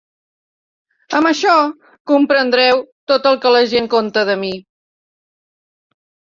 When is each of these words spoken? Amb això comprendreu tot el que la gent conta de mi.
Amb 1.19 1.29
això 1.31 1.53
comprendreu 2.13 2.83
tot 3.13 3.29
el 3.35 3.39
que 3.45 3.53
la 3.59 3.63
gent 3.77 3.93
conta 3.95 4.27
de 4.33 4.39
mi. 4.47 4.53